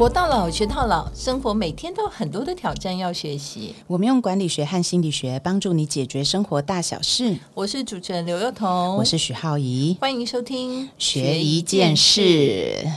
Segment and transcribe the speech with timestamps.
[0.00, 3.74] 活到老，学到老，生活每天都有很多的挑战要学习。
[3.86, 7.36] 我们用管理学和心理学帮助你解决生活大小事。
[7.52, 11.94] 我是主持人刘幼彤，我是许浩怡，欢迎收听学一件。
[11.94, 12.90] 事。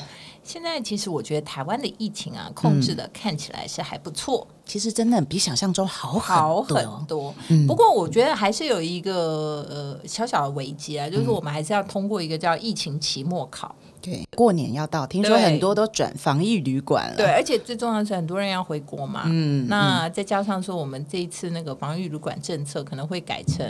[0.46, 7.36] 现在其实我觉得台湾的疫情啊，控制的看起来是还不错，其实真的比想象中好好很很多。
[7.68, 13.76] 不过我觉得还是有一个呃小小的危机啊，就是我们还是要通过一个叫疫情期末考。
[14.04, 17.16] 对，过年要到，听说很多都转防疫旅馆了。
[17.16, 23.66] 对，，而且最重要的是很多人要回国嘛，嗯那再加上说我们这一次那个防疫旅馆政策可能会改成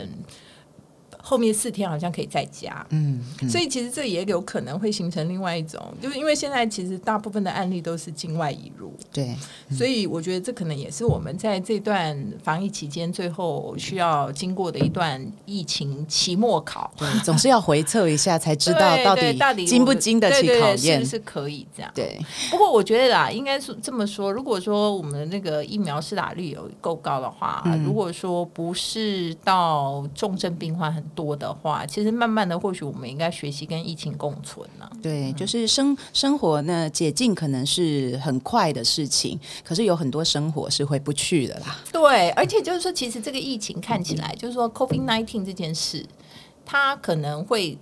[1.26, 9.34] 后面四天好像可以在家，嗯，嗯所以其实这也有可能会形成另外一种，就是因为现在其实大部分的案例都是境外引入，对，
[9.70, 16.92] 所以我觉得这可能也是我们在这段防疫期间最后需要经过的一段疫情期末考。
[16.98, 21.06] 对，总是要回测一下才知道 到底到底经不经得起考验是不。
[21.14, 21.90] 是可以这样？
[21.94, 22.18] 对，
[22.50, 24.30] 不过我觉得啦，应该是这么说。
[24.30, 41.78] 如果说我们的那个疫苗施打率有够高的话，嗯如果说不是到重症病患很多的话，其实慢慢的，或许我们应该学习跟疫情共存呢、对，就是生生活呢，解禁可能是很快的事情，可是有很多生活是回不去的啦。
[41.92, 46.04] 对，而且就是说，其实这个疫情看起来，就是说 COVID nineteen 这件事，
[46.64, 47.78] 它可能会。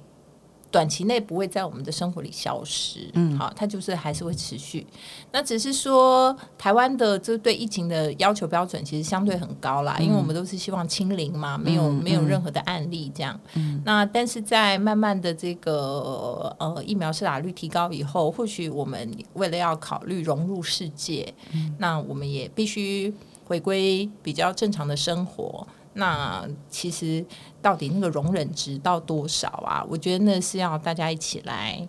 [0.73, 4.85] 短期内不会在我们的生活里消失，嗯，好，它就是还是会持续。
[5.31, 13.39] 那只是说，台湾的这对疫情的要求标准其实相对很高啦，因为我们都是希望清零嘛，没有没有任何的案例这样。
[13.85, 21.33] 那但是在慢慢的这个呃疫苗施打率提高以后，或许我们为了要考虑融入世界，
[21.77, 23.13] 那我们也必须
[23.45, 25.67] 回归比较正常的生活。
[25.95, 27.25] 那其实
[27.61, 29.85] 到底那个容忍值到多少啊？
[29.89, 31.87] 我觉得那是要大家一起来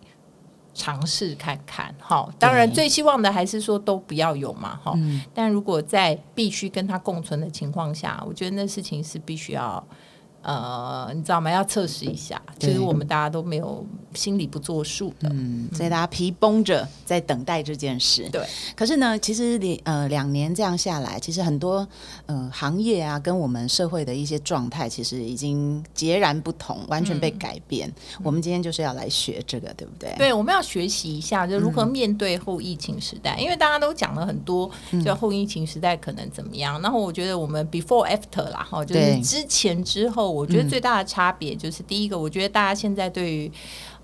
[0.74, 1.94] 尝试看看。
[2.00, 4.80] 哈，当然最希望的还是说都不要有嘛。
[4.84, 4.94] 哈，
[5.34, 9.86] 但如果在必须跟他共存的情况下，我觉得那事情是必须要。
[10.44, 11.50] 呃，你知道吗？
[11.50, 15.30] 要测试一下，其实我们大家都没有心里不作数的。
[15.32, 18.28] 嗯，所以大家皮绷着在等待这件事。
[18.30, 18.46] 对，
[18.76, 21.88] 可是呢，其实你呃两年这样下来，其实很多
[22.26, 27.92] 呃行业啊，跟我们社会的一些状态，其实已经截然不同，完全被改变。
[28.22, 30.14] 我们今天就是要来学这个，对不对？
[30.18, 34.70] 对，我们要学习一下，就如何面对后疫情时代，因为大家都讲了很多，
[35.06, 36.82] 就后疫情时代可能怎么样。
[36.82, 43.52] 然后我觉得我们 before after 啦，哈，就是之前之后，我觉得最大的差别就是第一个，我觉得大家现在对于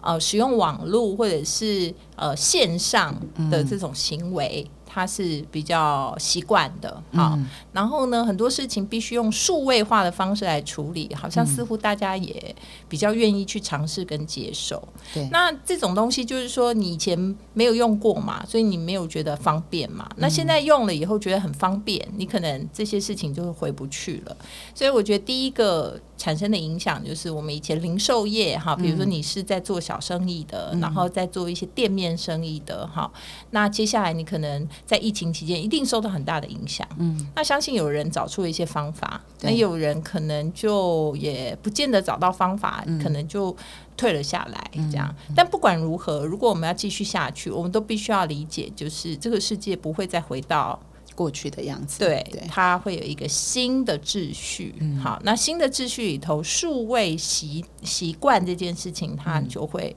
[0.01, 3.16] 呃使用网络或者是呃线上
[3.50, 4.69] 的这种行为。
[4.91, 7.38] 它是比较习惯的，哈、
[7.72, 12.56] 然后呢，很多事情必须用数位化的方式来处理，好像似乎大家也
[12.88, 14.81] 比较愿意去尝试跟接受。
[15.13, 17.16] 对那这种东西就是说，你以前
[17.53, 20.09] 没有用过嘛，所以你没有觉得方便嘛。
[20.18, 24.35] 那现在用了以后觉得很方便，你可能这些事情就会回不去了。
[24.73, 33.09] 所以我觉得第一个产生的影响就是，我们以前零售业哈，比如说你是在做小生意的，然后在做一些店面生意的哈，
[33.52, 36.85] 那接下来你可能在疫情期间一定受到很大的影响。
[36.97, 43.56] 嗯，那相信有人找出了一些方法，那有人可能就也不见得找到方法，可能就
[43.96, 44.72] 退了下来。
[44.91, 50.78] 这样，但不管如何，如果我们要继续下去，我们都必须要理解，就是这个世界不会再回到
[51.19, 52.00] 过去的样子。
[52.00, 54.74] 对，对，它会有一个新的秩序。
[55.03, 59.94] 好，那新的秩序里头，数位习习惯这件事情，它就会。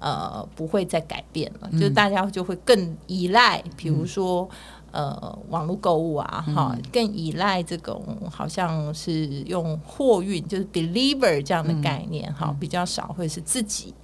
[0.00, 4.46] 呃，不会再改变了，就是大家就会更依赖，比如说、
[4.90, 13.94] 呃，网络购物啊，哈、更依赖这种好像是用货运，就是 deliver 这样的概念，哈、比较少会是自己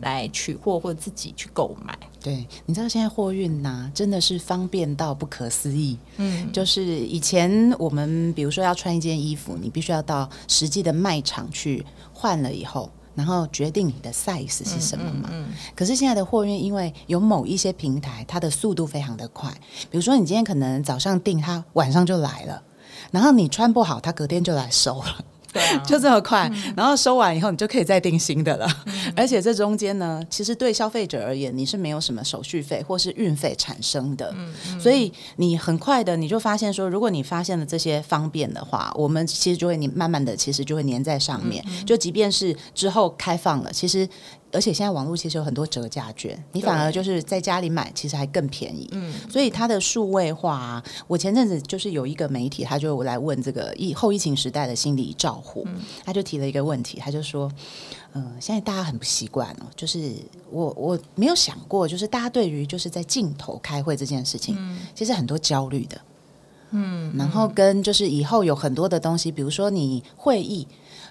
[0.00, 1.98] 来取货或自己去购买。
[2.20, 5.96] 对，你知道现在货运呐、真的是方便到不可思议。
[6.16, 12.90] 嗯，就是以前我们比如说要穿一件衣服，你必须要到实际的卖场去换了以后。
[13.14, 15.28] 然后决定你的 size 是什么嘛？
[15.74, 19.52] 可是现在的货运，因为有某一些平台，它的速度非常的快。
[19.90, 22.62] 比如说，你今天可能早上订，它晚上就来了，
[23.10, 25.24] 然后你穿不好，它隔天就来收了。
[25.84, 28.68] 就这么快，然后收完以后，你就可以再订新的了。
[29.16, 34.34] 而且这中间呢，其实对消费者而言，你是没有什么手续费或是运费产生的，
[34.80, 41.64] 所以你很快的你就发现说，如果你发现了这些方便的话，我们其实就会你慢慢的其实就会粘在上面。
[41.86, 44.08] 就即便是之后开放了，其实
[44.52, 48.88] 而且现在网络其实有很多折价券，你反而就是在家里买，其实还更便宜。
[48.92, 55.66] 嗯，所以它的数位化啊，我前阵子就是有一个媒体，他就来问这个疫后疫情时代的心理照护，
[56.04, 57.50] 他就提了一个问题，他就说，
[58.14, 60.12] 嗯、现在大家很不习惯哦，就是
[60.50, 64.56] 我我没有想过，就是大家对于就是在镜头开会这件事情，
[64.94, 66.00] 其实很多焦虑的。
[66.70, 70.68] 嗯，然后跟就是以后有很多的东西，比如说你会议，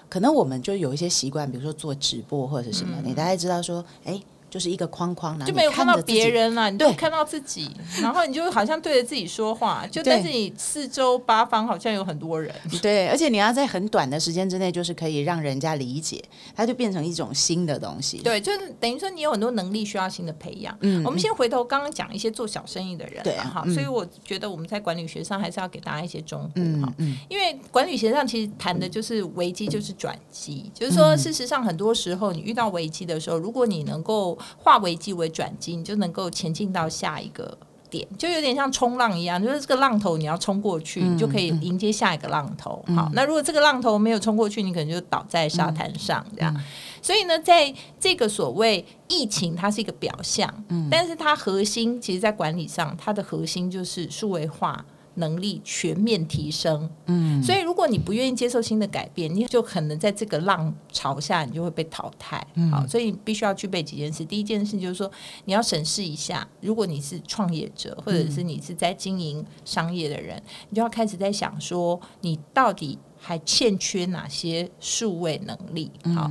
[0.08, 4.20] 可能我们就有一些习惯，比如说做直播或者是什么，你大概知道说，哎，
[4.50, 6.88] 就是一个框框，然后就没有看到别人了，你对。
[6.88, 7.70] 就看到自己，
[8.02, 12.52] 然后你就好像对着自己说话，就对但是你四周八方好像有很多人，
[12.82, 16.22] 对，而且你要在很短的时间之内，就是可以让人家理解，
[16.56, 18.18] 它就变成一种新的东西。
[18.18, 20.76] 对，就是等于说你有很多能力需要新的培养。
[20.80, 23.74] 嗯我们先回头刚刚讲一些做小生意的人对哈，嗯。
[23.74, 26.94] 所以我觉得我们在管理学上还是要给大家一些忠告哈。
[27.28, 31.18] 因为管理学上其实谈的就是危机，就是转机，就是说，嗯。
[31.18, 37.58] 事实上很多时候你遇到危机的时候，如果你能够化危机为转机，你就能够前进到下一个。
[37.90, 42.84] 点就有点像冲浪一样，就是这个浪头你要冲过去，嗯你就可以迎接下一个浪头。
[42.94, 46.54] 好，那如果这个浪头没有冲过去，你可能就倒在沙滩上这样。
[47.00, 50.52] 所以呢，在这个所谓疫情，它是一个表象，
[50.90, 54.84] 但是它核心其实，在管理上，它的核心就是数位化。
[55.18, 62.44] 能力全面提升，嗯，所以如果你不愿意接受新的改变，你就可能在这个浪潮下，你就会被淘汰。
[62.70, 64.24] 好，所以你必须要具备几件事。
[64.24, 65.10] 第一件事就是说，
[65.44, 75.90] 你要审视一下，如果你是创业者，或者是你是在经营商业的人，你就要开始在想说，你到底还欠缺哪些数位能力？
[76.14, 76.30] 好，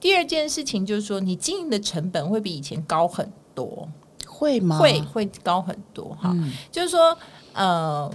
[0.00, 3.88] 第二件事情就是说，你经营的成本会比以前高很多，
[4.26, 4.78] 会吗？
[4.78, 6.34] 会会高很多哈。
[6.70, 7.16] 就是说，
[7.54, 8.12] 呃，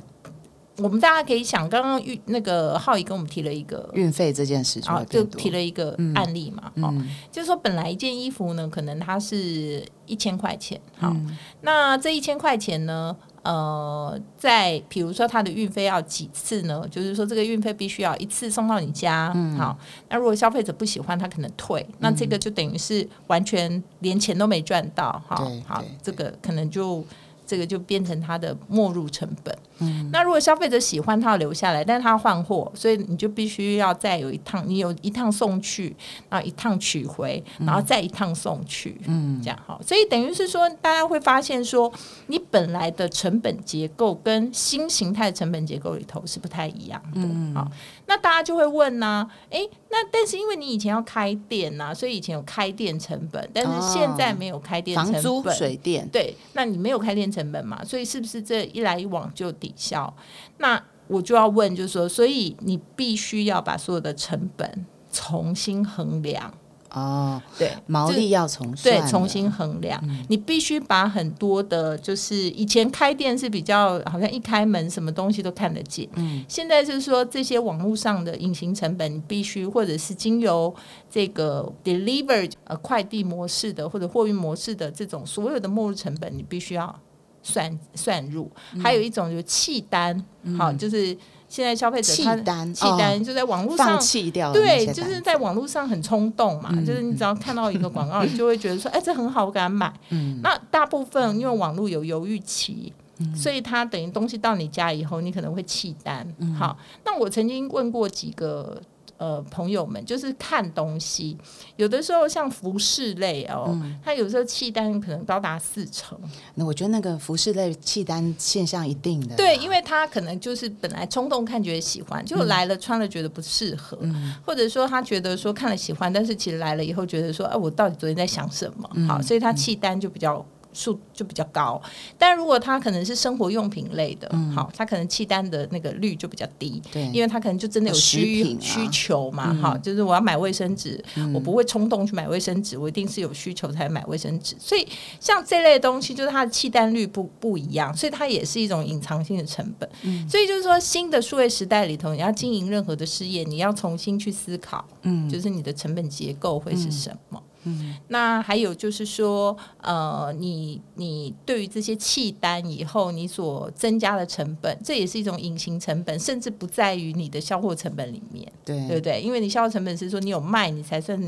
[0.82, 3.90] 我们大家可以想，刚刚运那个浩宇跟我们提了一个。
[3.94, 16.86] 运费这件事情啊，就提了一个案例嘛，哦，嗯就是说本来一件衣服呢，可能它是一千块钱，好，嗯那这一千块钱呢，呃，在比如说它的运费要几次呢？
[16.90, 19.78] 就是说这个运费必须要一次送到你家，嗯好，
[20.10, 25.36] 那如果消费者不喜欢，他可能退，那这个就等于是完全连钱都没赚到，哈，
[25.66, 27.04] 好，这个可能就。
[27.44, 29.54] 这个就变成它的没入成本。
[29.82, 35.96] 嗯，那如果消费者喜欢，他要留下来，但是他要换货，所以你就必须要再有一趟，你有一趟送去，
[36.30, 39.60] 然后一趟取回，然后再一趟送去，嗯，这样。
[39.66, 39.82] 好。
[39.82, 41.92] 所以等于是说，大家会发现说，
[42.28, 47.22] 你本来的成本结构跟新形态的成本结构里头是不太一样的。
[47.22, 47.70] 嗯，好，
[48.06, 60.14] 那大家就会问呢、诶，那但是因为你以前要开店呐、所以以前有开店成本，但是现在没有开店成本，房租、水电，对，那你没有开店成本嘛，所以是不是这一来一往就抵消？
[60.58, 66.54] 那我就要问，就是说，所以你必须要把所有的成本重新衡量，
[66.92, 80.74] 哦，对，毛利要重算，对重新衡量，你必须把很多的，就是以前开店是比较好像一开门什么东西都看得见，嗯，现在就是说这些网络上的隐形成本，你必须或者是经由
[81.10, 86.98] 这个 deliver 呃快递模式的或者货运模式的这种所有的末日成本，你必须要
[87.44, 88.50] 算算入，
[88.82, 90.26] 还有一种就是契单，
[90.58, 91.18] 好，就是
[91.48, 99.94] 现在消费者契他单契单就在网络上放弃掉对，就是在网络上很冲动嘛，就是你只要看到一个广告，你就会觉得说，哎，这很好，我给他买。
[100.42, 102.94] 那大部分因为网络有犹豫期。
[103.36, 106.28] 所以他等于东西到你家以后，你可能会弃单。
[106.58, 108.82] 好，那我曾经问过几个
[109.22, 111.38] 呃朋友们，就是看东西，
[111.76, 116.20] 有的时候像服饰类哦，它有时候弃单可能高达四成。
[116.56, 123.96] 那我觉得那个服饰类契单现象一定的，对，因为他可能就是本来冲动看觉得喜欢，就来了穿了觉得不适合，
[124.44, 128.90] 或者说他觉得说看了喜欢，但是其实来了以后觉得说，哎、我到底昨天在想什么？
[129.08, 130.44] 好，所以他弃单就比较。
[130.74, 131.82] 数就比较高，
[132.18, 137.06] 但如果它可能是生活用品类的，好，它可能契单的那个率就比较低，对。
[137.12, 138.58] 因为它可能就真的有需、啊。
[138.60, 144.88] 需求嘛，哈，就是我要买卫生纸，我不会冲动去买卫生纸，我一定是有需求才买卫生纸，所以
[145.20, 149.90] 像这类东西，就是它的契单率不不一样，所以它也是一种隐藏性的成本。
[150.30, 157.42] 所以就是说，新的数位时代里头，你要经营任何的事业，你要重新去思考，嗯，就是你的成本结构会是什么。
[157.64, 168.52] 嗯，那还有就是说，呃，你你对于这些契单以后，你所增加的成本，这也是一种隐形成本，甚至不在于你的销货成本里面。
[168.66, 169.22] 对对不对？
[169.22, 171.20] 因为你销货成本是说你有卖，你才算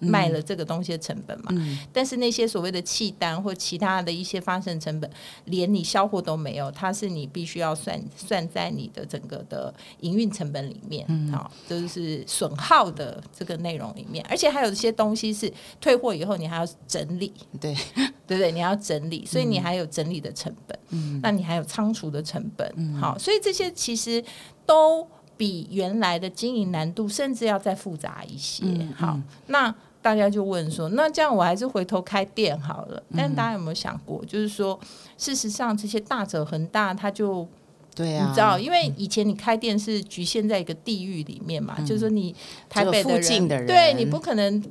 [0.00, 1.52] 卖了这个东西的成本嘛。
[1.92, 5.10] 但是那些所谓的契单或其他的一些发生成本，
[5.44, 17.76] 连你销货都没有，它是你必须要算算在你的整个的营运成本里面，好，就是损耗的这个内容里面，而且还有一些东西是退货以后你还要整理，对。
[18.30, 18.52] 对不对？
[18.52, 24.24] 你要整理，所以你还有整理的成本，嗯，那你还有仓储的成本，嗯，好，所以这些其实
[24.64, 25.04] 都
[25.36, 28.64] 比原来的经营难度甚至要再复杂一些。
[28.94, 33.02] 好，那大家就问说，那这样我还是回头开店好了？
[33.16, 34.78] 但大家有没有想过，就是说，
[35.18, 37.46] 事实上这些大者恒大，他就
[37.94, 42.34] 对啊，你知道，因为以前你开店是局限在一个地域里面嘛，就是说你
[42.68, 44.62] 台北附近的人，对你不可能。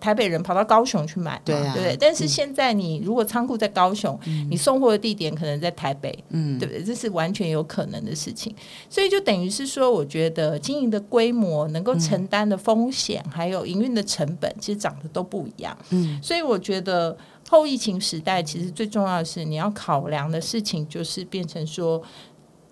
[0.00, 1.96] 台北人跑到高雄去买，对啊，对不对？
[2.00, 4.18] 但是现在你如果仓库在高雄，
[4.50, 6.82] 你送货的地点可能在台北，嗯，对不对？
[6.82, 8.52] 这是完全有可能的事情。
[8.90, 15.78] 所以就等于是说，我觉得经营的规模、能够承担的风险，还有营运的成本，其实长得都不一样。
[15.90, 17.16] 嗯，所以我觉得
[17.48, 22.02] 后疫情时代，其实最重要的是你要考量的事情，就是变成说，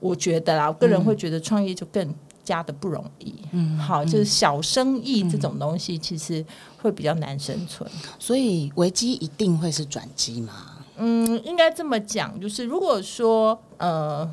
[0.01, 2.15] 我觉得啦，我个人会觉得创业就更。
[2.47, 6.47] 加的不容易，嗯，好，就是小生意这种东西，其实
[6.81, 7.91] 会比较难生存。
[8.21, 10.53] 所以危机一定会是转机吗？
[10.97, 14.31] 嗯，应该这么讲，就是如果说，呃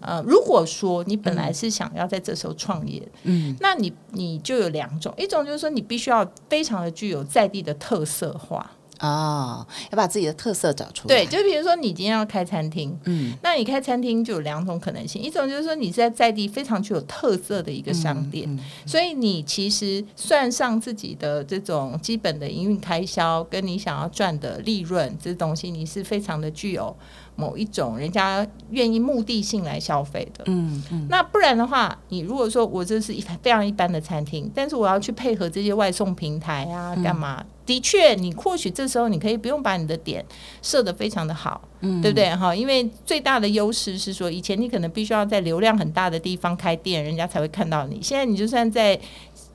[0.00, 8.70] 呃，如果说你本来是想要在这时候创业，嗯，那你你就有两种，一种就是说你必须要非常的具有在地的特色化。
[9.02, 11.14] 哦，要把自己的特色找出来。
[11.14, 26.96] 对，就比如说你今天要开餐厅，嗯，那你开餐厅就有两种可能性，一种就是说你是在在地非常具有特色的一个商店，所以你其实算上自己的这种基本的营运开销，跟你想要赚的利润这东西，你是非常的具有。
[27.34, 37.42] 某一种人家愿意目的性来消费的，嗯嗯，那不然的话，你如果说我这是一非常一般的餐厅，但是我要去配合这些外送平台啊，干嘛？
[37.64, 40.24] 的确，你或许这时候你可以不用把你的点
[40.62, 42.34] 设的非常的好，嗯，对不对？
[42.34, 48.00] 哈，因为最大的优势是说，以前你可能必须要在流量很大的地方开店，人家才会看到你。
[48.02, 48.98] 现在你就算在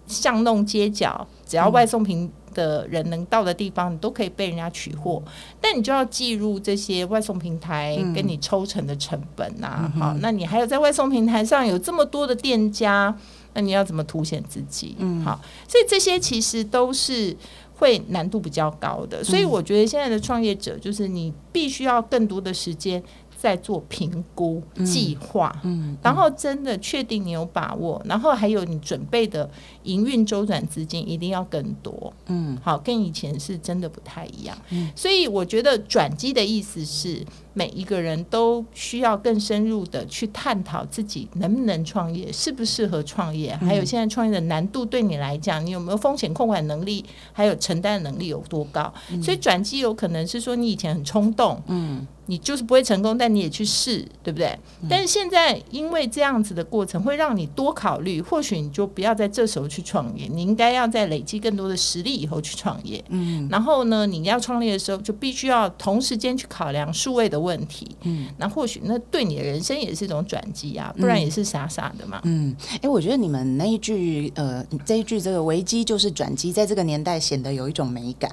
[0.08, 2.32] 巷弄街角，只要外送平。
[2.54, 5.22] 的人能到的地方，你都可以被人家取货，
[5.62, 9.92] 但你就要计入这些外送平台跟你抽成的成本呐。
[10.00, 13.16] 好，那你还有在外送平台上有这么多的店家，
[13.54, 14.96] 那你要怎么凸显自己？
[14.98, 17.38] 嗯，好，所以这些其实都是
[17.78, 19.24] 会难度比较高的。
[19.24, 23.02] 所以我觉得现在的创业者，就是你必须要更多的时间。
[23.40, 29.48] 在做评估计划，嗯，然后真的确定你有把握，然后还有你准备的
[29.84, 37.24] 营运周转资金一定要更多，嗯，好，跟以前是真的不太一样，嗯，所以我觉得转机的意思是
[37.58, 48.94] 每一个人都需要更深入的去探讨自己能不能创业，适不适合创业，还有现在创业的难度对你来讲，你有没有风险控管能力，还有承担能力有多高？
[49.24, 52.06] 所以转机有可能是说你以前很冲动，嗯。
[52.30, 54.60] 你就是不会成功，但你也去试，对不对？
[54.90, 63.02] 但是现在因为这样子的过程，会让你多考虑，或许你就不要在这时候去创业，你应该要在累积更多的实力以后去创业。
[63.08, 67.96] 嗯，然后呢，你要创业的时候，就必须要同时间去考量数位的问题。
[68.02, 72.20] 嗯，那或许那对你的人生也是一种转机啊，不然也是傻傻的嘛。
[72.26, 78.30] 嗯，哎，我觉得你们那一句呃，这一句这个危机就是转机，在这个年代显得有一种美感。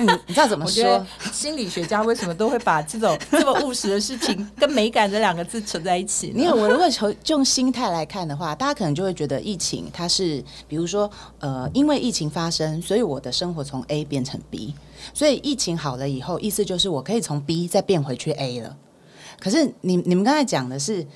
[0.00, 1.04] 你 你知道怎么 说？
[1.32, 6.32] 心理学家为什么都会把这种 这么务实的事情跟美感这两个字扯在一起？
[6.34, 14.72] 因为我如果从用心态来看的话，大家可能就会觉得疫情它是，比如说呃，因为疫情发生，所以我的生活从 A 变成 B，
[15.12, 18.76] 所以疫情好了以后，意思就是我可以从 B 再变回去 A 了。
[19.40, 21.06] 可是你你们刚才讲的是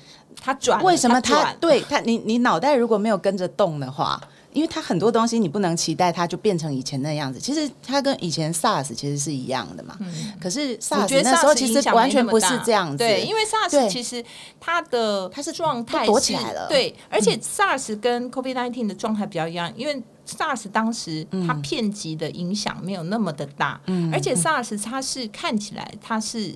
[0.41, 4.21] 他转，为什么他对他你你脑袋如果没有跟着动的话？
[4.53, 9.97] 因为他很多东西你不能期待它就变成以前那样子，其实它跟以前 SARS 其实是一样的嘛。
[9.99, 10.31] 嗯。
[10.39, 12.97] 可是 SARS 那时候其实完全不是这样子。
[12.99, 14.23] 对，因为 SARS 其实
[14.59, 16.67] 它的它是状态躲起来了。
[16.69, 26.55] 对，而且 SARS 跟 COVID-19 的状态比较一样，因为 SARS 当时它片级的影响没有那么的大，嗯，而且 SARS 它是看起来它是。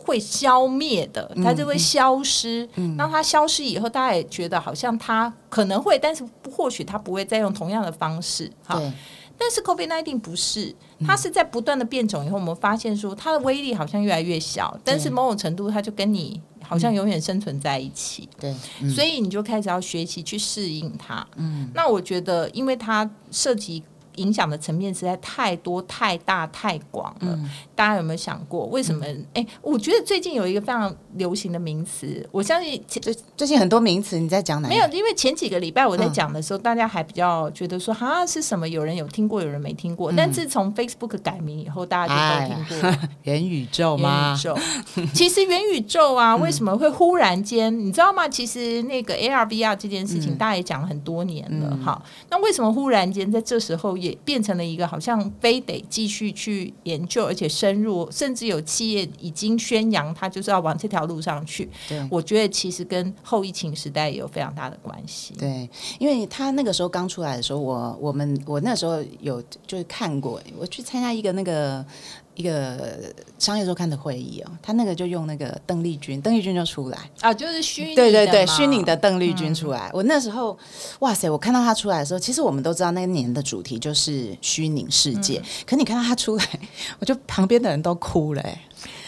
[0.00, 2.66] 会消灭的，它就会消失。
[2.96, 8.50] 当它消失以后，大家也觉得好像它可能会，但是或许它不会再用同样的方式。
[8.64, 8.80] 哈，
[9.36, 10.74] 但是 COVID nineteen 不是，
[11.04, 18.28] 它是在不断的变种以后，我们发现说它的威力好像越来越小，但是某种程度它就跟你好像永远生存在一起。
[18.38, 18.54] 对，
[18.94, 21.26] 所以你就开始要学习去适应它。
[21.36, 23.82] 嗯，那我觉得，因为它涉及。
[24.18, 27.38] 影响的层面实在太多、太大、太广了。
[27.74, 29.04] 大家有没有想过，为什么？
[29.34, 34.68] 哎，我觉得最近有一个非常流行的名词，我相信最最近很多名词，你在讲哪？
[34.68, 38.68] 没有，因为前几个礼拜我在讲的时候，大家还比较觉得说，哈是什么？
[38.68, 40.12] 有人有听过，有人没听过。
[40.16, 44.28] 但自从 Facebook 改名以后，大家就都听过 元宇宙吗？
[44.28, 47.76] 元宇宙，其实元宇宙啊，为什么会忽然间？
[47.78, 48.28] 你知道吗？
[48.28, 51.78] 其实那个 AR、VR 这件事情，大家也讲了很多年了。
[51.84, 61.68] 好，那为什么忽然间在这时候也变成了一个好像非得继续去研究，而且深入，甚至有企业已经宣扬它就是要往这条路上去？
[61.88, 65.34] 对，我觉得其实跟后疫情时代也有非常大的关系。
[65.38, 71.84] 对，因为他那个时候刚出来的时候，我我们我那时候有就是看过，我去参加一个那个。
[72.38, 76.96] 一个商业周刊的会议哦，他那个就用那个邓丽君，邓丽君就出来。
[77.20, 79.90] 啊，就是虚对对对，虚拟的邓丽君出来。
[79.92, 80.56] 我那时候，
[81.00, 86.44] 哇塞，我看到他出来的时候，其实我们都知道那年的主题就是虚拟世界，可你看到他出来，
[87.00, 88.58] 我就旁边的人都哭了。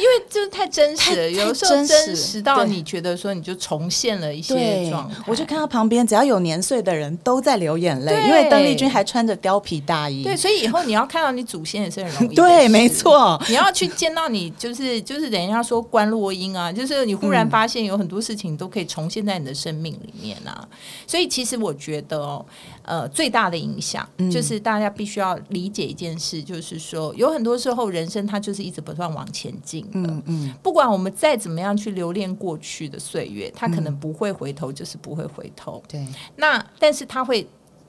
[0.00, 5.16] 因为就是太真实了，有时候真实到你觉得说你就重现了一些状态。
[5.26, 10.24] 我就看到旁边只要有年岁的人都在流眼泪，因为邓丽君还穿着貂皮大衣。
[10.24, 12.34] 对，所以以后你要看到你祖先也是很容易。
[12.36, 13.38] 对，没错。
[13.48, 20.66] 你要去见到你，就是就是等一下说观落音啊，就是你忽然发现有很多事情都可以重现在你的生命里面啊。
[21.06, 22.44] 所以其实我觉得哦。
[22.82, 30.10] 呃，最大的影响就是大家必须要理解一件事，就是说有很多时候人生它就是一直不断往前进的。
[30.10, 35.82] 嗯嗯，不管我们再怎么样去留恋过去的岁月，他可能不会回头，就是不会回头。
[35.88, 36.06] 对，
[36.36, 37.46] 那但是他会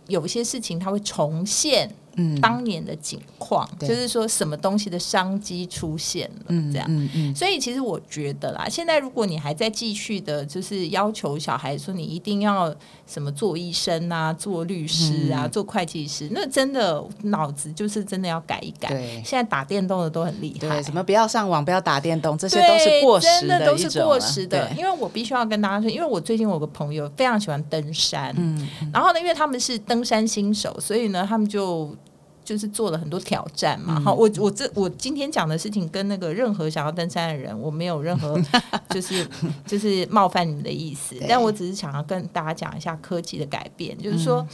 [0.07, 1.89] 有一些事情，他会重现。
[2.17, 6.85] 嗯，当年的景况，就是说什么东西的商机出现了，这样。
[6.89, 7.33] 嗯嗯。
[7.33, 12.75] 所以其实我觉得啦，现在如果你还在继续的，就是要求小孩说你一定要
[13.11, 18.87] 什么做医生啊、做律师啊、做会计师，那真的脑子就是真的要改一改。
[18.87, 19.21] 对。
[19.25, 20.59] 现在打电动的都很厉害。
[20.59, 20.83] 对。
[20.83, 24.69] 什么不要上网，不要打电动，这些都是过时的都是过时的。
[24.77, 28.65] 因为我必须要跟大家说，因为我最近有个朋友非常喜欢登山，嗯。
[28.93, 31.93] 然后呢，因为他们是登山新手，所以呢，他们就。
[32.51, 38.37] 就是做了很多挑战嘛，好，我我这我今天讲的事情跟那个任何想要登山的人，我没有任何
[38.91, 39.25] 就是
[39.65, 44.45] 就是冒犯你们的意思，但我只是想要跟大家讲一下科技的改变，就是说，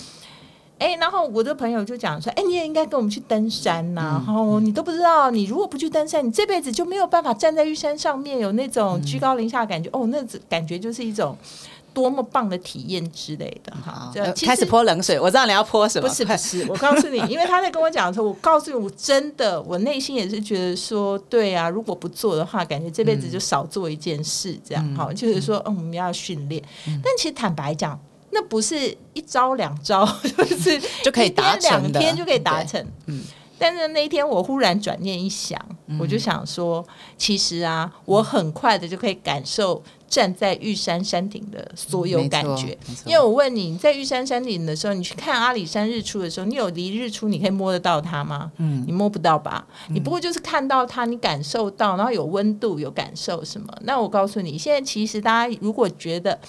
[0.77, 11.35] 哎，然后我的朋友就讲说，哎，你也应该跟我们去登山呐，然后你都不知道，你如果不去登山，你这辈子就没有办法站在玉山上面有那种居高临下的感觉，哦，那感觉就是一种。
[11.97, 14.13] 多么棒的体验之类的哈！
[14.45, 16.07] 开始泼冷水，我知道你要泼什么。
[16.07, 26.61] 不是不是， 我告诉你，因为他在跟我讲的时候，我告诉你，我真的，我内心也是觉得说，对啊，如果不做的话，感觉这辈子就少做一件事，这样哈，就是说，嗯，我们要训练。
[26.85, 32.79] 但其实坦白讲，那不是一招两招， 就是 就可以达成两天就可以达成。
[33.07, 33.23] 嗯。
[33.57, 35.59] 但是那一天，我忽然转念一想，
[35.99, 36.85] 我就想说，
[37.17, 39.83] 其实啊，我很快的就可以感受。
[40.09, 48.49] 站在玉山山顶的所有感觉，因为我问你，你在玉山山顶的时候，你去看阿里山日出的时候，你有离日出你可以摸得到它吗？
[48.55, 49.67] 嗯，你摸不到吧？
[49.89, 53.67] 你不过就是看到它，你感受到，然后有温度，有感受什么？
[53.81, 56.39] 那我告诉你，现在其实大家如果觉得。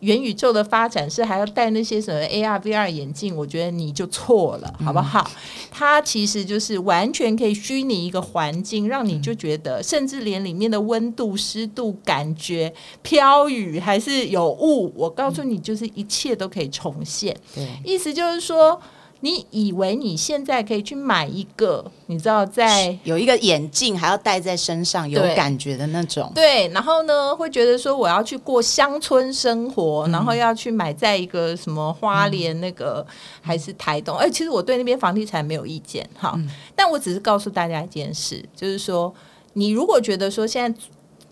[0.00, 3.34] 元宇宙的发展是还要戴那些什么 AR、VR 眼镜？
[3.34, 5.30] 我觉得你就错了，好不好？
[5.70, 17.36] 它其实就是完全可以虚拟一个环境，让你就觉得，甚至连里面的温度、湿度、感觉、飘雨还是有雾，我告诉你，就是一切都可以重现。
[17.84, 18.80] 意思就是说。
[19.24, 33.04] 你以为你现在可以去买一个，你知道，在有一个眼镜还要戴在身上有感觉的那种，对，然后呢，会觉得说我要去过乡村生活，然后要去买在一个什么花莲那个
[33.40, 36.38] 还是台东，哎，其实我对那边房地产没有意见，哈，
[36.76, 39.10] 但我只是告诉大家一件事，就是说，
[39.54, 40.80] 你如果觉得说现在。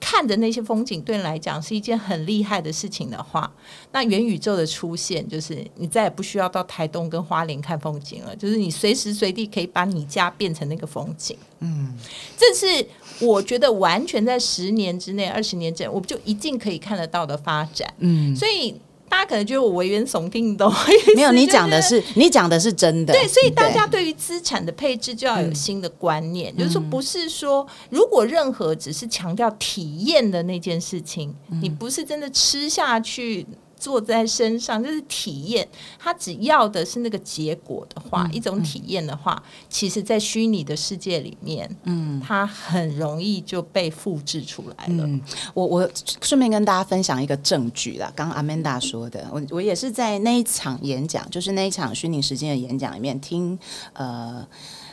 [0.05, 3.49] 看着那些风景对你来讲是一件很厉害的事情的话，
[3.93, 11.39] 那元宇宙的出现就是你再也不需要到台东跟花莲看风景了，就是你随时随地可以把你家变成那个风景。
[11.61, 11.97] 嗯，
[12.37, 12.85] 这是
[13.25, 17.95] 我觉得完全在十年之内、二十年之内，我们就一定可以看得到的发展。
[17.99, 18.75] 嗯，所以。
[19.13, 20.73] 大家可能觉得我危言耸听，你懂？
[21.15, 23.13] 没有， 你讲的是你讲的是真的。
[23.13, 33.47] 对，所以大家对于资产的配置就要有新的观念，就是说，不是说如果任何只是强调体验的那件事情，你不是真的吃下去。
[33.83, 35.69] 坐在身上，就是体验。
[35.99, 45.09] 他只要的是那个结果的话，一种体验的话，其实，在虚拟的世界里面，嗯，它很容易就被复制出来了。
[45.53, 45.91] 我我
[46.21, 53.59] 顺便跟大家分享一个证据啦，刚刚阿曼达说的，我我也是在那一场演讲，就是那一场虚拟时间的演讲里面听，
[53.95, 54.47] 呃。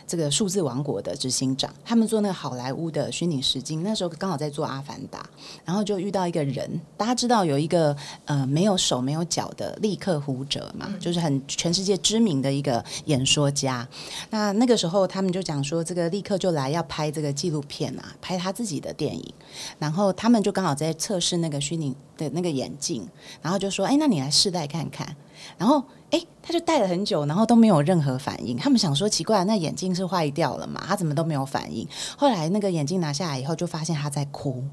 [0.10, 5.20] 这个数字王国的执行长，他们做那个好莱坞的虚拟实境，那时候刚好在做《阿凡达》，
[5.64, 7.96] 然后就遇到一个人，大家知道有一个
[8.26, 13.88] 呃没有手没有脚的利克胡哲嘛，就是很全世界知名的一个演说家。
[14.32, 19.34] 那那个时候他们就讲说，这个立刻就来要拍这个纪录片啊，拍他自己的电影，
[19.78, 23.08] 然后他们就刚好在测试那个虚拟的那个眼镜，
[23.44, 25.16] 然后就说，哎，那你来试戴看看，
[25.60, 25.84] 然后。
[26.12, 28.58] 哎，他就戴了很久，然后都没有任何反应。
[28.58, 30.84] 他们想说奇怪，那眼镜是坏掉了嘛？
[30.88, 31.88] 他怎么都没有反应？
[32.18, 34.64] 后来那个眼镜拿下来以后，就发现他在哭。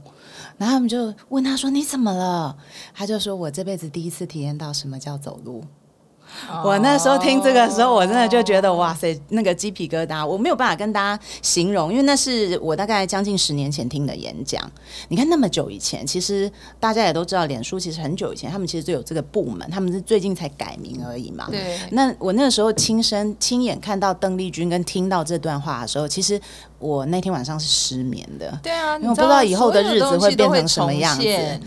[0.57, 2.57] 然后他们就问他说：“你怎么了？”
[2.94, 5.62] 他就说：“我这辈子第一次体验到什么叫走路。”
[6.64, 14.62] 我那时候听这个时候，我真的就觉得哇塞，那个鸡皮疙瘩，我没有办法跟大家形容，因为那是我大概将近十年前听的演讲。
[15.09, 21.46] 你看那么久以前，其实大家也都知道，脸书其实很久以前，他们其实就有这个部门，他们是最近才改名而已嘛。
[21.51, 21.79] 对。
[21.90, 26.40] 那我那个时候亲身亲眼看到邓丽君跟听到这段话的时候，其实。
[26.78, 31.22] 我那天晚上是失眠的，对啊，因为不知道以后的日子会变成什么样子。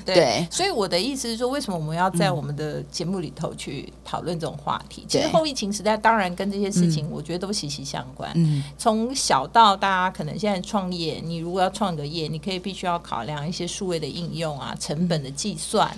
[0.05, 5.05] 对，所以我的意思是说，为什么我们要在我们的节目里头去讨论这种话题？
[5.07, 8.31] 其实后疫情时代，当然跟这些事情，我觉得都息息相关。
[8.35, 15.89] 嗯，从小到大家可能现在创业，你如果要创个业，你可以必须要考量一些数位的应用啊，成本的计算。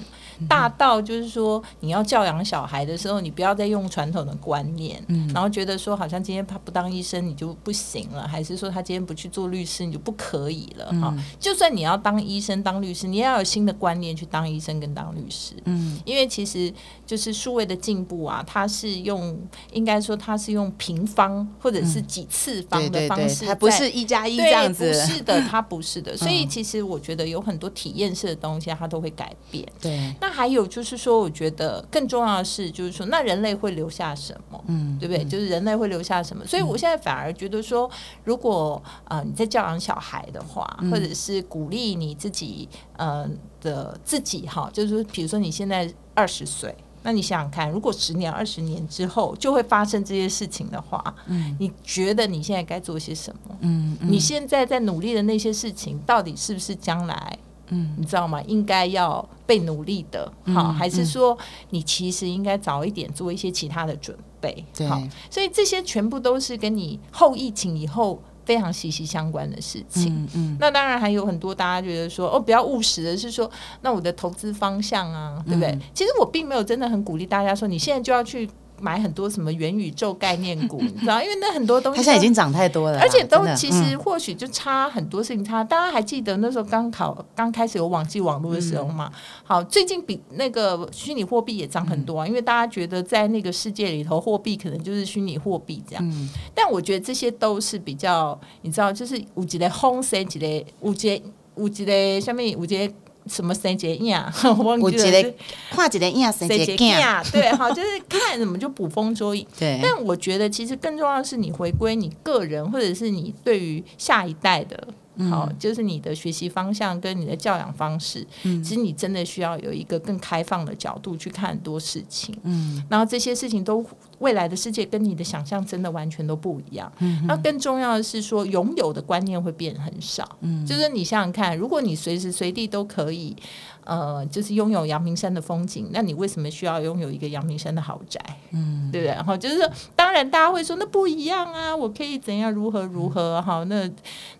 [0.47, 10.91] 大到就是说，你要教养小孩的时候，你不要再用传统的观念，然后觉得说，好像今天他不当医生你就不行了，还是说他今天不去做律师你就不可以了？
[11.01, 15.53] 哈，就算你要当医生、当律师，你也要有新的观念去当医生跟当律师。
[15.65, 16.73] 嗯，因为其实
[17.05, 19.39] 就是数位的进步啊，它是用
[19.71, 26.17] 应该说它是用平方或者是几次方的方式，它不是一加一这样子，不是的，它不是的。
[26.17, 29.63] 所以其实我觉得有很多体验式的东西，它都会改变。
[29.79, 30.30] 对，那。
[30.31, 34.63] 还有就是说，我觉得更重要的是，就是说，那人类会留下什么？
[34.67, 35.23] 嗯，对不对？
[35.25, 36.45] 就是人类会留下什么？
[36.45, 37.89] 所以我现在反而觉得说，
[38.23, 42.67] 如果啊你在教养小孩的话，或者是鼓励你自己，
[42.97, 53.55] 嗯的自己哈，就是说，比如说你现在二十岁，那你想想看，如果十年、二十年之后就会发生这些事情的话，嗯，你觉得你现在该做些什么？
[53.61, 57.37] 嗯，你现在在努力的那些事情，到底是不是将来？
[57.71, 58.41] 嗯，你知道吗？
[58.43, 61.37] 应该要被努力的，好，还是说
[61.71, 64.63] 你其实应该早一点做一些其他的准备？
[64.87, 70.13] 好，所以这些全部都是跟你后疫情以后非常息息相关的事情。
[70.13, 73.49] 嗯嗯，那当然还有很多大家觉得说哦，比较务实的是说，
[73.81, 75.77] 那我的投资方向啊，对不对？
[75.93, 78.49] 其实我并没有真的很鼓励大家说，你现在就要去。
[78.81, 81.21] 买很多什么元宇宙概念股，你知道？
[81.21, 85.63] 因为那很多东西，它现在已经涨太多了，而且都其实或许就差很多事情差。
[85.63, 89.11] 大家还记得那时候刚考刚开始有网际网络的时候嘛？
[89.43, 96.29] 好，最近比那个虚拟货币也涨很多啊，因为大家觉得在那个世界里头，货币可能就是虚拟货币这样。
[96.55, 101.21] 但我觉得这些都是比较，你知道，就是五级的红色级的五级
[101.55, 102.91] 五级的下面五级。
[103.27, 104.17] 什么生节影？
[104.57, 105.33] 我忘记了。
[105.73, 106.31] 跨几年呀？
[106.31, 107.23] 生节呀？
[107.31, 109.45] 对，好，就是看什么就捕风捉影。
[109.59, 109.79] 对。
[109.81, 114.87] 但我觉得，其实更重要的是，你回归你个人，或者是你对于下一代的。
[115.29, 122.35] 好，就是你的学习方向跟你的教养方式，其实你真的需要有一个更开放的角度去看很多事情。
[122.43, 123.85] 嗯，然后这些事情都
[124.19, 126.91] 未来的世界跟你的想象真的完全都不一样。
[126.99, 130.37] 嗯，那更重要的是说，拥有的观念会变很少。
[130.39, 133.35] 嗯，就是你想想看，如果你随时随地都可以，
[133.83, 138.19] 呃，就是拥有阳明山的风景，那你为什么需要拥有一个阳明山的豪宅？
[138.51, 139.13] 嗯，对不对？
[139.13, 143.41] 然后就是说，当然大家会说那不一样啊，我可以怎样如何如何？
[143.41, 143.85] 好，那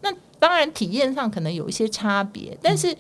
[0.02, 0.10] 那。
[0.42, 2.98] 当然，体验上可能有一些差别，但是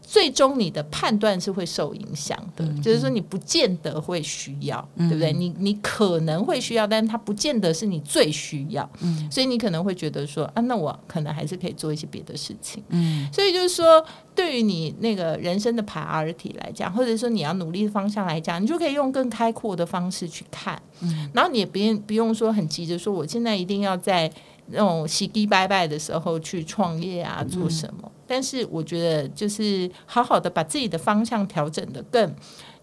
[0.00, 2.66] 最终你的判断是会受影响的。
[2.82, 5.34] 就是说，你不见得会需要，对不对？
[5.34, 8.88] 你你可能会需要，但是它不见得是你最需要。
[9.02, 12.82] 嗯，所以你可能会觉得说，啊，那我可能还是可以做一些别的事情。
[12.88, 14.02] 嗯，所以就是说，
[14.34, 20.80] 对于你那个人生的 priority 来讲，或者说你要努力的方向来讲，你就可以用更开阔的方式去看。
[21.00, 24.32] 嗯，然后你也不用不用说很急着说，我现在一定要在。
[24.66, 28.10] 那种洗地拜拜的时候去创业啊，做什么？
[28.26, 32.34] 但是我觉得就是好好的把自己的方向调整的更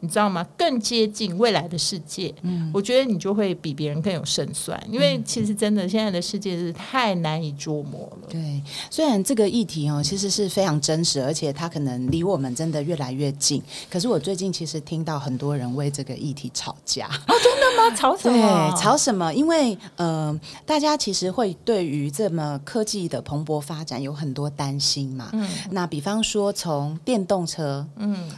[0.01, 0.45] 你知道吗？
[0.57, 8.27] 更接近未来的世界，嗯，我觉得你就会比别人更有胜算，因为其实真的现在的世界是太难以捉摸了。
[8.29, 13.61] 对，虽然这个议题哦，其实是非常真实，而且它可能离我们真的越来越近。
[13.89, 17.07] 可是我最近其实听到很多人为这个议题吵架。
[17.27, 17.95] 哦，真的吗？
[17.97, 18.71] 吵什么？
[18.71, 19.33] 对吵什么？
[19.33, 25.29] 因为呃，大家其实会对于这么科技的蓬勃发展有很多担心嘛。
[25.33, 28.29] 嗯，那比方说从电动车，嗯。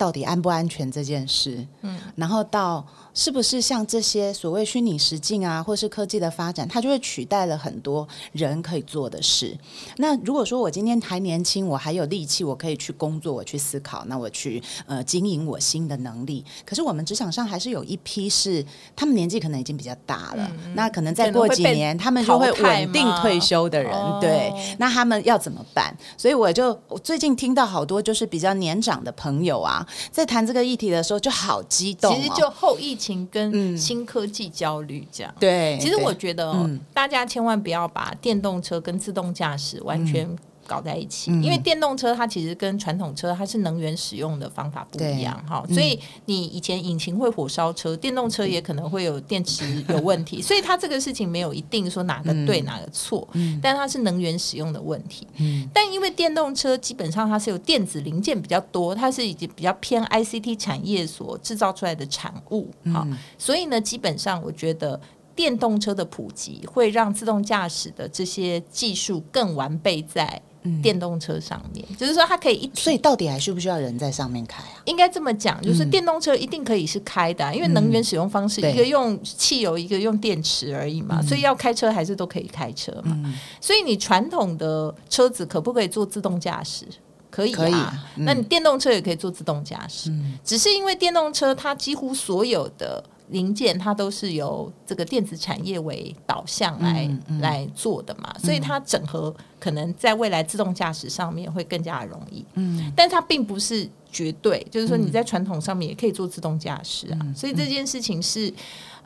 [0.00, 2.82] 到底安不安全这件事，嗯，然后到
[3.12, 9.54] 是不是像这些所谓虚拟实境啊，或是科技的发展，它就会取代了很多人可以做的事。
[9.98, 16.42] 那如果说我今天还年轻，我还有力气，我可以去工作，我去思考，那我去呃经营我新的能力。
[16.64, 18.64] 可是我们职场上还是有一批是
[18.96, 25.94] 他们年纪可能已经比较大了，那可能再过几年他们就会稳定退休的人，对，那他们要怎么办？
[26.16, 29.86] 所以我就我最近听到好多就是比较年长的朋友啊。
[30.10, 32.14] 在谈这个议题的时候，就好激动。
[32.14, 35.34] 其实就后疫情跟新科技焦虑这样。
[35.38, 40.28] 对，其实我觉得大家千万不要把电动车跟自动驾驶完全。
[40.70, 53.26] 搞在一起，因为电动车它其实跟传统车它是能源使用的方法不一样哈，所以你以前引擎会火烧车，电动车也可能会有电池有问题，所以它这个事情没有一定说哪个对哪个错，
[53.60, 55.26] 但它是能源使用的问题。
[55.74, 63.04] 但因为电动车基本上它是有电子零件比较多，它是已经比较偏 ICT 产业所制造出来的产物啊，
[63.36, 65.00] 所以呢，基本上我觉得
[65.34, 70.40] 电动车的普及会让自动驾驶的这些技术更完备在。
[70.82, 74.82] 电动车上面，就是说它可以一，所以到底还需不需要人在上面开啊？
[74.84, 83.34] 应该这么讲，就是电动车一定可以是开的，因为能源使用方式一个用汽油，一个用电池而已嘛，所以要开车还是都可以开车嘛。
[83.60, 86.86] 所以你传统的车子可不可以做自动驾驶？
[87.30, 90.12] 可以啊，那你电动车也可以做自动驾驶，
[90.44, 93.02] 只是因为电动车它几乎所有的。
[93.30, 102.44] 零件它都是由这个电子产业为导向来来做的嘛，所以它整合可能在未来自动驾驶上面会更加容易。
[102.54, 107.18] 嗯，但它并不是绝对，就是说你在传统上面也可以做自动驾驶啊。
[107.34, 108.52] 所以这件事情是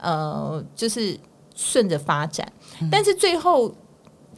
[0.00, 1.18] 呃，就是
[1.54, 2.50] 顺着发展，
[2.90, 3.74] 但是最后。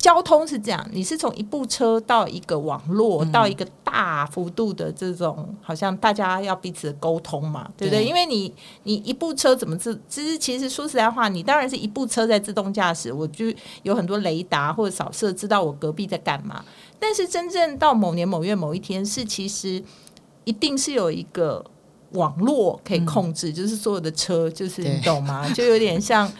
[0.07, 8.05] 交通是这样，你是从一部车到一个网络，到一个大幅度的这种，好像大家要彼此沟通嘛，对不对？
[8.05, 13.47] 因为你你一部车怎么自，其实其实说实在话，你当然是一部车在自动驾驶，我就
[13.83, 16.65] 有很多雷达或者扫射知道我隔壁在干嘛。
[17.01, 19.83] 但是真正到某年某月某一天，是其实
[20.45, 21.65] 一定是有一个
[22.13, 25.51] 网络可以控制，就是所有的车，就是你懂吗？
[25.53, 26.33] 就有点像。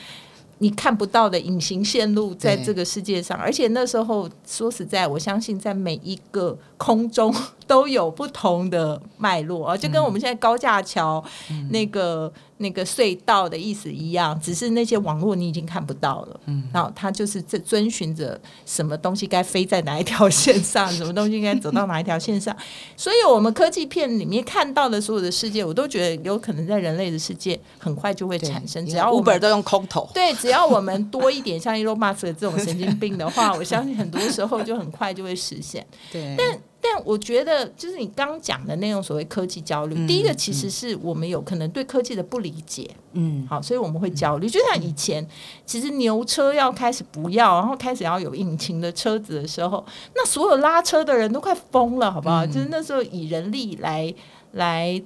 [0.59, 7.35] 你看不到的隐形线路在这个世界上，而且那时候说实在，我相信在每一个空中
[7.67, 11.23] 都有不同的脉络啊，就跟我们现在高架桥
[11.71, 12.33] 那个。
[12.59, 16.41] 那个隧道的意思一样，只是那些网络你已经看不到了。
[16.47, 22.57] 嗯，然后它就是在遵循着什么东西该飞在哪一条线上， 什么东西应该走到哪一条线上。
[22.97, 28.87] 所以，我们科技片里面看到的所有的世界，我都觉得有可能在人类的世界很快就会产生。
[28.87, 35.87] 只要五本都用空投，对，只要我们多一点像 Elon Musk 这种神经病的话， 我相信很多时候就很快就会实现。
[36.11, 36.59] 对，但。
[36.81, 44.49] 但我觉得，就是你刚讲的那种所谓科技焦虑，第一个其实是我们有可能对科技的不理解，嗯，好，所以我们会焦虑。
[44.49, 45.27] 就像以前，
[45.65, 49.85] 其实牛车要开始不要，然后开始要有引擎的车子的时候，
[50.15, 52.47] 那所有拉车的人都快疯了，好不好？
[52.47, 54.15] 就是那时候以人力来
[54.53, 55.03] 来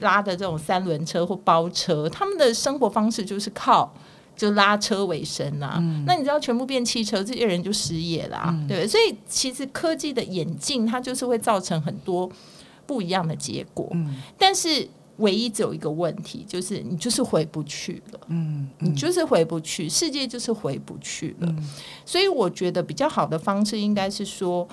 [0.00, 3.94] 拉的这种三轮车或包车，他们的生活方式就是靠。
[4.34, 12.30] 就拉车为生呐，那你知道全部变汽车，这些人就失业啦，对所以其实科技的演进，它就是会造成很多
[12.86, 13.88] 不一样的结果。
[13.92, 18.20] 嗯，但是唯一只有一个问题，就是你就是回不去了。
[18.28, 21.54] 嗯，你就是回不去，世界就是回不去了。
[22.04, 24.66] 所以我觉得比较好的方式应该是说。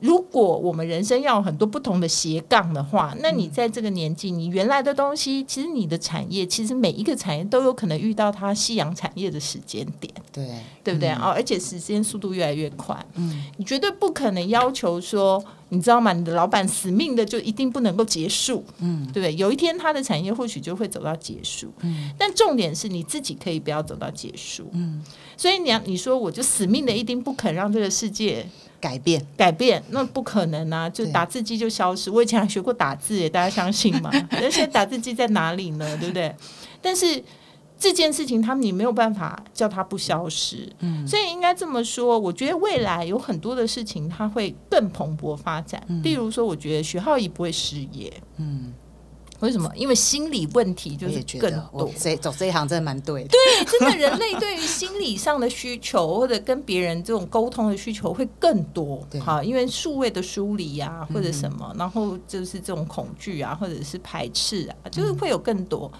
[0.00, 10.46] 如果我们人生要有很多不同的斜杠的话，那你在这个年纪，你原来的东西，其实你的产业，其实每一个产业都有可能遇到它夕阳产业的时间点，对。
[10.88, 11.10] 对不对？
[11.10, 11.32] 啊？
[11.34, 16.14] 而且时间速度越来越快，嗯，你绝对不可能要求说，你知道吗？
[16.14, 19.34] 你的老板死命的就一定不能够结束，嗯，对不对？
[19.34, 25.04] 有一天他的产业或许就会走到结束，嗯，但重点是你自己可以不要走到结束，嗯，
[25.36, 28.46] 所以你要你说我就死命的一定不肯让这个世界。
[28.80, 30.88] 改变，改变，那不可能啊！
[30.88, 32.10] 就打字机就消失。
[32.10, 34.10] 我以前还学过打字，大家相信吗？
[34.32, 35.96] 那现在打字机在哪里呢？
[35.98, 36.34] 对不对？
[36.80, 37.22] 但是
[37.78, 40.70] 这件事情，他们你没有办法叫它不消失。
[40.80, 45.82] 嗯，所以应该这么说，我觉得未来有很多的事情，它会更蓬勃发展。
[46.02, 48.12] 例如说，我觉得徐浩仪不会失业。
[48.36, 48.72] 嗯。
[49.40, 49.70] 为什么？
[49.76, 51.90] 因为心理问题就是更多。
[51.98, 53.28] 这走这一行真的蛮对的。
[53.28, 59.20] 对，真的，人类对于心理上的需求，或者跟别人这种沟通的需求会更多对。
[59.20, 65.90] 好，因为数位的疏离啊，或者什么，然后就是这种恐惧啊，或者是排斥啊，就是会有更多。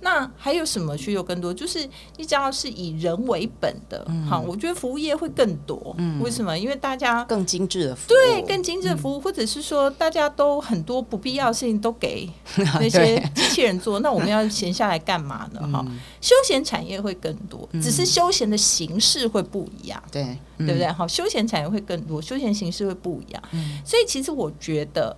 [0.00, 1.52] 那还有什么需求更多？
[1.52, 5.94] 就是你只要是以人为本的，好，我觉得服务业会更多。
[5.98, 6.56] 嗯为什么？
[6.56, 12.28] 因为大家更精致的服务，对更精致的服务，或者是说大家都很多不必要的事情都给
[12.80, 15.60] 那些机器人做，那我们要闲下来干嘛呢？
[15.72, 15.84] 哈，
[16.20, 20.22] 休闲产业会更多，只是休闲的形式会不一样，对
[20.58, 20.86] 对不对？
[20.92, 23.42] 好，休闲产业会更多，休闲形式会不一样。
[23.84, 25.16] 所以其实我觉得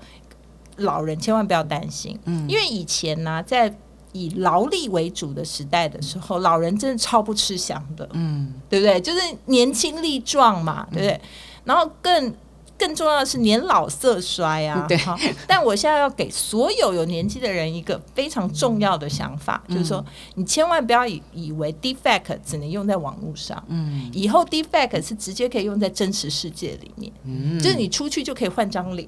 [0.77, 3.75] 老人千万不要担心，嗯因为以前呢，在
[4.13, 9.01] 以劳力为主的时代的时候，老人真的超不吃香的，嗯，对不对？
[9.01, 11.21] 就是年轻力壮嘛，对不对？
[11.65, 12.35] 然后更
[12.79, 14.87] 更重要的是年老色衰啊。
[14.89, 29.07] 对好，但我现在要给所有有年纪的人一个非常重要的想法，就是说，你千万不要以以为 defect 只能用在网络上，嗯，以后 defect 是直接可以用在真实世界里面，嗯，就是你出去就可以换张脸，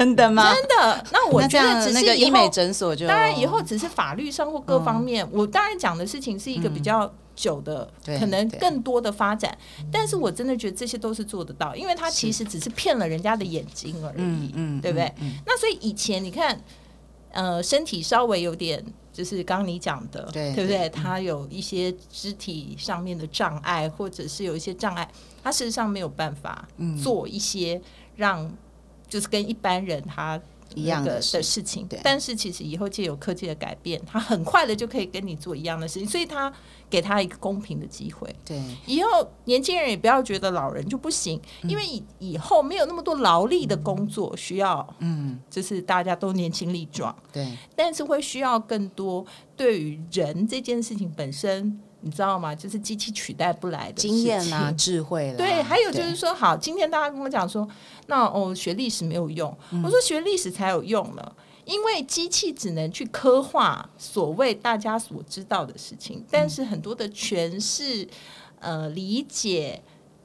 [0.00, 0.54] 真的吗？
[0.54, 1.06] 真的。
[1.12, 7.86] 那我觉得那只是医美诊所就当然，以后只是法律上或各方面，我当然讲的事情是一个比较久的，
[8.18, 9.56] 可能更多的发展。
[9.92, 15.12] 但是我真的觉得这些都是做得到，因为他其实只是骗了人家的眼睛而已，嗯嗯对不对？
[15.44, 16.58] 那所以以前你看，
[17.32, 18.82] 呃，身体稍微有点。
[19.12, 20.66] 就是刚刚你讲的，对不对？
[20.66, 25.06] 对他有一些肢体上面的障碍，或者是有一些障碍，
[25.42, 27.78] 他事实上没有办法嗯做一些
[28.14, 28.50] 让，
[29.10, 30.40] 就是跟一般人他
[30.74, 31.36] 一样的事。
[31.36, 31.86] 的事情。
[31.86, 32.00] 对。
[32.02, 36.50] 但是其实以后借由科技的改变，他很快的就可以跟你做一样的事情，所以他
[36.88, 38.34] 给他一个公平的机会。
[38.44, 38.62] 对。
[38.86, 45.40] 以后年轻人也不要觉得老人就不行，因为以以后没有那么多劳力的工作需要，嗯。
[45.50, 47.58] 就是大家都年轻力壮，对。
[47.74, 52.54] 但是会需要更多对于人这件事情本身，你知道吗？
[52.54, 57.68] 就是机器取代不来的经验啊智慧啦，对，还有就是说，好，今天大家跟我讲说，
[58.06, 59.82] 那哦，学历史没有用，嗯。
[59.82, 61.32] 我说学历史才有用呢，
[61.64, 68.08] 因为机器只能去刻画所谓大家所知道的事情，但是很多的诠释、
[68.60, 69.82] 呃理解。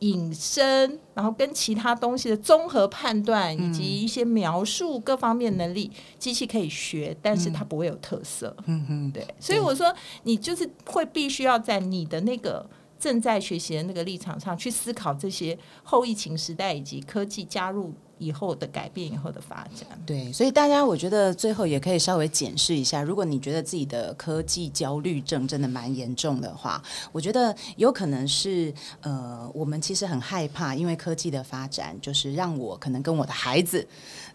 [0.09, 8.55] 引申，然后跟其他东西的综合判断，以及一些描述各方面能力，机器可以学，但是它不会有特色。
[8.65, 12.67] 嗯嗯对，所以我说你就是会必须要在你的那个
[12.99, 19.87] 正在学习的那个立场上去思考这些后疫情时代以及科技加入以后的改变以后的发展。
[20.05, 33.87] 对，所以大家我觉得最后也可以稍微检视一下，如果你觉得自己的科技焦虑症真的蛮严重的话，我觉得有可能是呃，我们其实很害怕，因为科技的发展，就是让我可能跟我的孩子，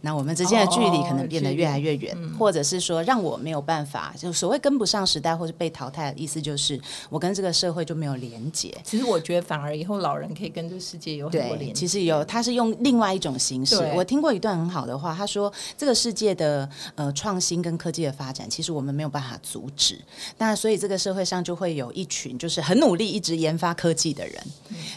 [0.02, 8.74] 那我们之间的距离可能变得越来越远，或者是说让我没有办法，就所谓跟不上时代或是被淘汰的意思，就是我跟这个社会就没有连接。
[8.84, 11.80] 其实我觉得反而以后老人可以跟这个世界有很多对，连接。
[11.80, 13.76] 其实有，他是用另外一种形式。
[13.94, 19.98] 我听过一段很好的话，他说这个世界的呃创新跟科技的发展，其实我们没有办法阻止。
[20.38, 24.42] 那所以这个社会上就会有一群就是很努力一直研发科技的人，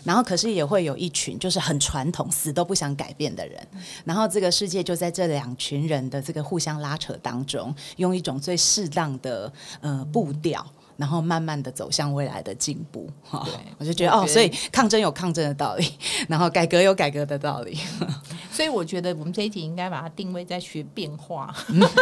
[0.03, 3.67] 然后可是也会有一群就是很传统、死都不想改变的人。
[4.05, 9.51] 然后这个世界就在这两群人的这个互相拉扯当中，用一种最适当的
[9.81, 10.65] 呃步调。
[10.95, 15.91] 然后慢慢的走向未来的进步，哈对我就觉得哦，我觉得所以抗争有抗争的道理，
[16.29, 17.75] 然后改革有改革的道理。
[18.53, 21.53] 所以我觉得我们这一题应该把它定位在学变化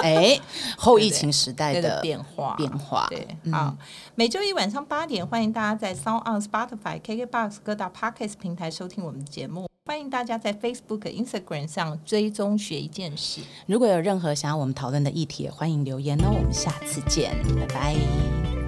[0.03, 0.37] 哎，
[0.77, 2.53] 后疫情时代的的变化。
[2.57, 3.73] 变化，对，好，
[4.15, 9.69] 每周一晚上八点，欢迎大家在 Sound on Spotify、KKBox 各大 Podcast 平台收听我们的节目。
[9.91, 13.41] 欢迎大家在 Facebook、Instagram 上追踪学一件事。
[13.65, 16.31] 如果有任何想要我们讨论的议题，欢迎留言哦。
[16.33, 18.60] 我们下次见，拜拜。